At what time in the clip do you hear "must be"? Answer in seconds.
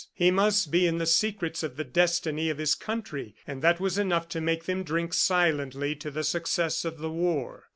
0.31-0.87